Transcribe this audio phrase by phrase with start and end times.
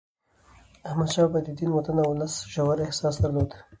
[0.87, 3.51] احمدشاه بابا د دین، وطن او ولس ژور احساس درلود.